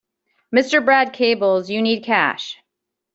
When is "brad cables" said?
0.83-1.69